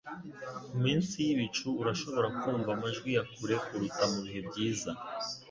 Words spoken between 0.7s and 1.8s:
minsi yibicu,